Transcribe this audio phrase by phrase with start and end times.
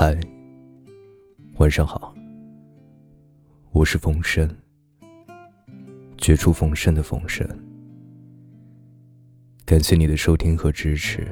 [0.00, 0.16] 嗨，
[1.56, 2.14] 晚上好，
[3.72, 4.48] 我是冯生，
[6.16, 7.44] 绝处逢生的冯生。
[9.66, 11.26] 感谢你的收听和支持，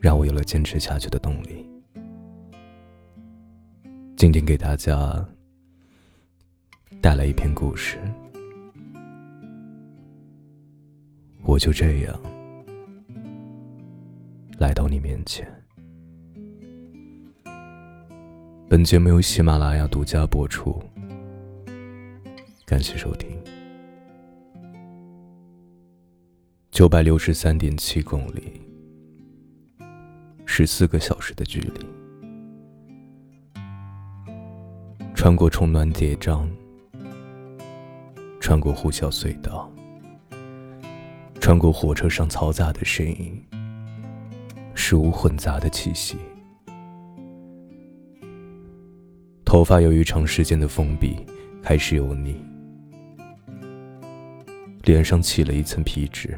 [0.00, 1.68] 让我有了坚持下去的动力。
[4.16, 5.22] 今天给大家
[7.02, 7.98] 带来一篇故事，
[11.42, 12.18] 我就这样
[14.56, 15.46] 来到你面前。
[18.68, 20.82] 本节目由喜马拉雅独家播出，
[22.64, 23.30] 感谢收听。
[26.72, 28.60] 九百六十三点七公里，
[30.46, 31.86] 十四个小时的距离，
[35.14, 36.44] 穿过重峦叠嶂，
[38.40, 39.70] 穿过呼啸隧道，
[41.40, 43.40] 穿过火车上嘈杂的声音，
[44.74, 46.16] 事物混杂的气息。
[49.46, 51.24] 头发由于长时间的封闭
[51.62, 52.36] 开始油腻，
[54.82, 56.36] 脸上起了一层皮脂，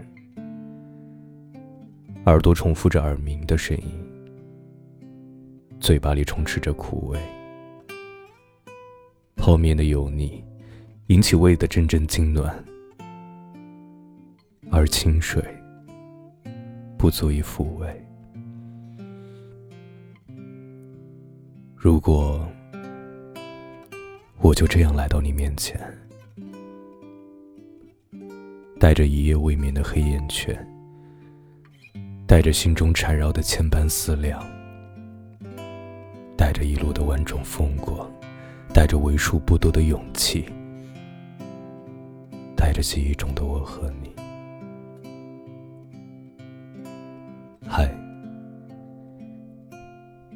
[2.26, 3.84] 耳朵重复着耳鸣的声音，
[5.80, 7.18] 嘴巴里充斥着苦味，
[9.36, 10.44] 泡面的油腻
[11.06, 12.52] 引起胃的阵阵痉挛，
[14.70, 15.42] 而清水
[16.98, 18.06] 不足以抚慰。
[21.74, 22.46] 如果。
[24.48, 25.78] 我就这样来到你面前，
[28.80, 30.56] 带着一夜未眠的黑眼圈，
[32.26, 34.42] 带着心中缠绕的千般思量，
[36.34, 38.10] 带着一路的万种风光，
[38.72, 40.46] 带着为数不多的勇气，
[42.56, 44.10] 带着记忆中的我和你。
[47.68, 47.94] 嗨，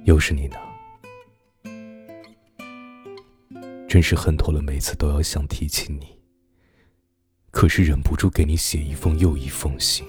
[0.05, 0.57] 又是你呢。
[3.93, 6.19] 真是恨透了，每次都要想提起你，
[7.51, 10.07] 可是忍不住给你写一封又一封信。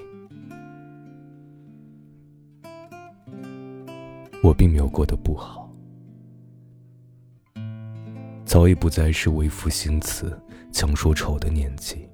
[4.42, 5.70] 我并没有过得不好，
[8.46, 10.42] 早已不再是为赋新词
[10.72, 12.08] 强说愁的年纪，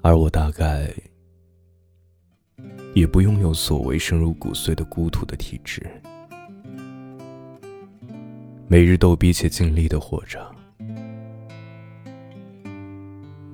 [0.00, 0.90] 而我大概
[2.94, 5.86] 也不拥有所谓深入骨髓的孤独的体质。
[8.72, 10.50] 每日逗逼且尽力的活着，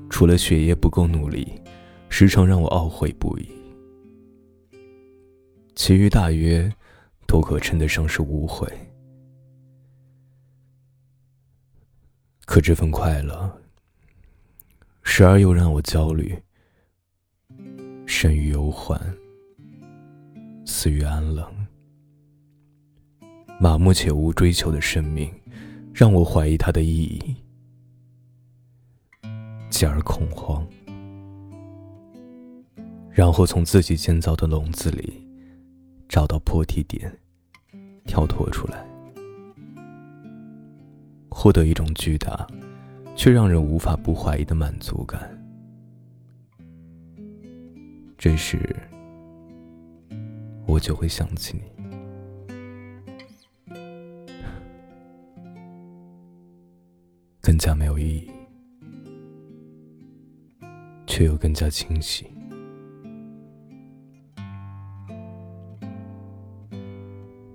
[0.09, 1.61] 除了学业不够努力，
[2.09, 3.49] 时常让我懊悔不已，
[5.75, 6.73] 其余大约
[7.27, 8.73] 都可称得上是无悔。
[12.47, 13.61] 可这份快乐，
[15.03, 16.41] 时而又让我焦虑，
[18.07, 18.97] 生于忧患，
[20.65, 21.58] 死于安冷。
[23.61, 25.29] 麻木且无追求的生命，
[25.93, 27.35] 让我怀疑它的意义，
[29.69, 30.65] 继而恐慌，
[33.11, 35.27] 然后从自己建造的笼子里
[36.09, 37.13] 找到破题点，
[38.05, 38.87] 跳脱出来，
[41.29, 42.47] 获得一种巨大
[43.17, 45.37] 却让人无法不怀疑的满足感。
[48.17, 48.77] 这时，
[50.65, 51.78] 我就会想起你。
[57.59, 58.31] 更加没有意义，
[61.09, 62.25] 却又更加清晰。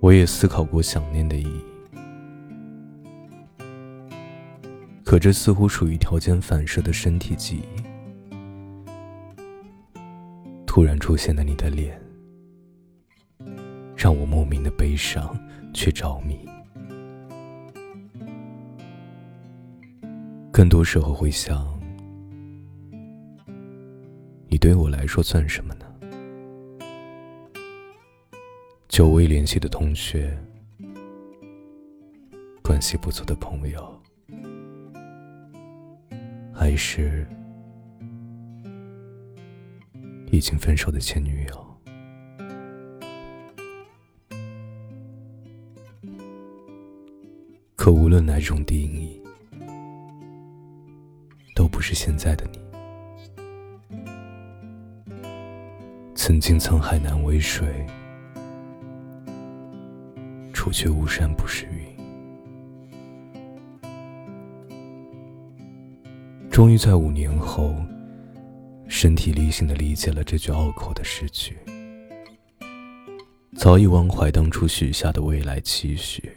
[0.00, 1.64] 我也思考过想念的意义，
[5.02, 7.82] 可这似乎属于条件反射的身体记忆。
[10.66, 11.98] 突然出现的你的脸，
[13.96, 15.34] 让我莫名的悲伤，
[15.72, 16.46] 却着迷。
[20.64, 21.78] 更多时候会想，
[24.48, 25.84] 你对我来说算什么呢？
[28.88, 30.34] 久未联系的同学，
[32.62, 34.02] 关系不错的朋友，
[36.50, 37.28] 还是
[40.30, 41.76] 已经分手的前女友？
[47.76, 49.22] 可无论哪种定义。
[51.86, 52.58] 是现在的你。
[56.14, 57.86] 曾经沧海难为水，
[60.50, 61.84] 除却巫山不是云。
[66.50, 67.76] 终于在五年后，
[68.88, 71.54] 身体力行的理解了这句拗口的诗句。
[73.58, 76.32] 早已忘怀当初许下的未来期许，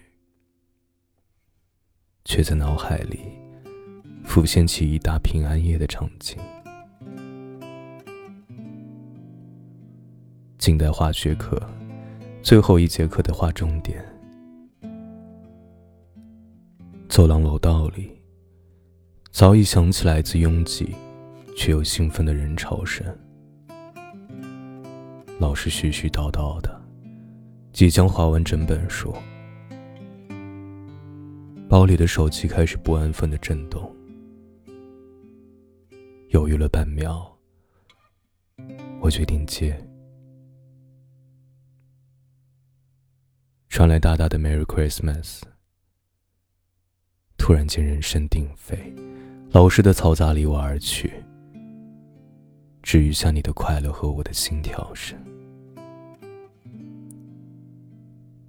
[2.26, 3.20] 却在脑海里
[4.38, 6.38] 浮现起一大平安夜的场景。
[10.60, 11.60] 近代化学课
[12.44, 14.06] 最后一节课的划重点，
[17.10, 18.12] 走廊楼道里
[19.32, 20.94] 早已响起来自拥挤
[21.56, 23.04] 却又兴奋的人潮声。
[25.40, 26.80] 老师絮絮叨叨的，
[27.74, 29.12] 即将划完整本书，
[31.68, 33.92] 包里的手机开始不安分的震动。
[36.38, 37.28] 犹豫了半秒，
[39.02, 39.76] 我决定接。
[43.70, 45.42] 传来大大的 “Merry Christmas”，
[47.40, 48.94] 突然间人声鼎沸，
[49.50, 51.12] 老师的嘈杂离我而去，
[52.84, 55.18] 只余下你的快乐和我的心跳声。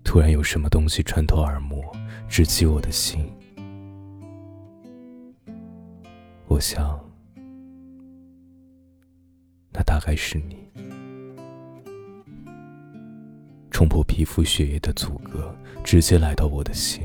[0.04, 1.82] 突然有什么东西穿透耳膜，
[2.28, 3.26] 直击我的心。
[6.48, 7.02] 我想，
[9.98, 10.56] 还是你，
[13.70, 15.54] 冲破皮肤血液的阻隔，
[15.84, 17.02] 直接来到我的心。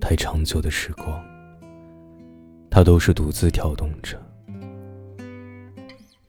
[0.00, 1.22] 太长久的时光，
[2.70, 4.20] 它都是独自跳动着，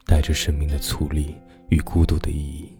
[0.06, 1.33] 带着生命的粗粝
[1.69, 2.77] 与孤独的意义。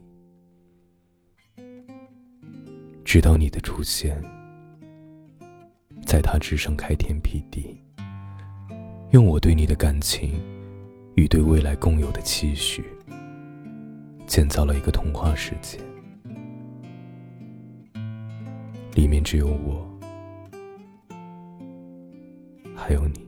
[3.06, 4.22] 直到你的出现，
[6.06, 7.82] 在他之上开天辟地，
[9.12, 10.40] 用我对你的感情
[11.20, 12.82] 与对未来共有的期许，
[14.26, 15.78] 建造了一个童话世界，
[18.94, 19.86] 里面只有我，
[22.74, 23.28] 还有你。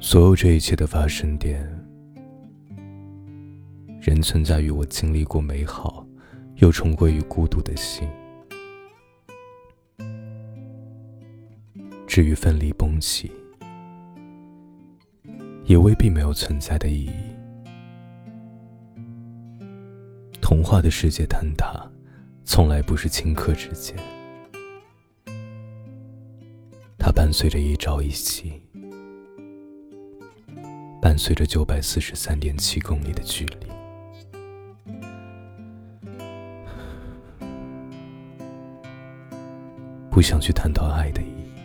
[0.00, 1.66] 所有这一切的发生点。
[4.02, 6.06] 仍存在于我经历过美好，
[6.56, 8.06] 又重归于孤独的心。
[12.10, 13.30] 至于分离崩起，
[15.64, 17.12] 也未必没有存在的意义。
[20.40, 21.88] 童话的世界坍塌，
[22.44, 23.96] 从来不是顷刻之间，
[26.98, 28.60] 它伴随着一朝一夕，
[31.00, 33.68] 伴随着九百四十三点七公里的距离。
[40.10, 41.59] 不想去探讨爱的意义，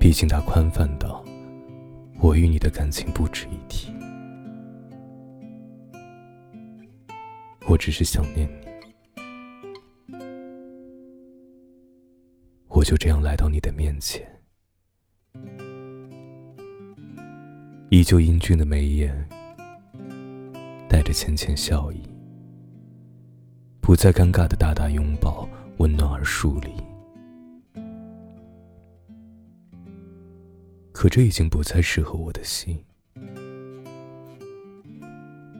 [0.00, 1.22] 毕竟它宽泛到
[2.18, 3.92] 我与你的感情不值一提。
[7.68, 10.16] 我只是想念你，
[12.66, 14.26] 我就这样来到你的面前，
[17.90, 19.28] 依旧英俊的眉眼，
[20.88, 22.00] 带着浅浅笑意，
[23.82, 25.46] 不再尴尬的大大拥抱。
[25.76, 26.70] 温暖而疏离，
[31.00, 32.78] 可这已经不再适合我的心。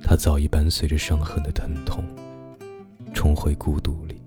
[0.02, 2.04] 它早已伴随着伤痕的疼痛，
[3.14, 4.20] 重回孤独里。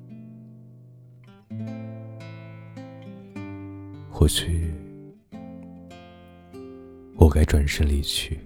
[4.09, 4.73] 或许，
[7.15, 8.39] 我该转身离去，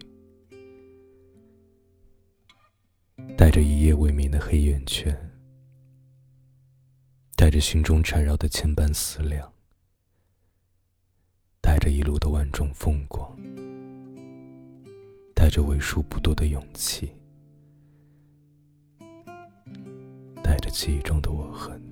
[3.37, 5.17] 带着一夜未眠的黑眼圈。
[7.37, 9.53] 带着心中缠绕的千般思量，
[11.87, 13.33] 这一路的万种风光，
[15.33, 17.09] 带着为数不多的勇气，
[20.43, 21.86] 带着记忆中的我和你。